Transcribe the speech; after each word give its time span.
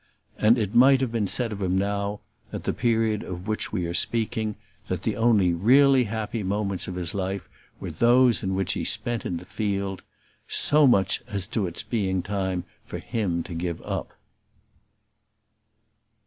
And 0.39 0.57
it 0.57 0.73
might 0.73 0.99
have 1.01 1.11
been 1.11 1.27
said 1.27 1.51
of 1.51 1.61
him 1.61 1.77
now, 1.77 2.21
at 2.51 2.63
the 2.63 2.73
period 2.73 3.21
of 3.21 3.47
which 3.47 3.71
we 3.71 3.85
are 3.85 3.93
speaking, 3.93 4.55
that 4.87 5.03
the 5.03 5.15
only 5.15 5.53
really 5.53 6.05
happy 6.05 6.41
moments 6.41 6.87
of 6.87 6.95
his 6.95 7.13
life 7.13 7.47
were 7.79 7.91
those 7.91 8.41
which 8.41 8.73
he 8.73 8.83
spent 8.83 9.27
in 9.27 9.37
the 9.37 9.45
field. 9.45 10.01
So 10.47 10.87
much 10.87 11.21
as 11.27 11.45
to 11.49 11.67
its 11.67 11.83
being 11.83 12.23
time 12.23 12.63
for 12.83 12.97
him 12.97 13.43
to 13.43 13.53
give 13.53 13.79
up. 13.83 14.13